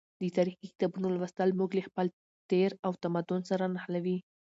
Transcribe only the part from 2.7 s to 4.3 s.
او تمدن سره نښلوي.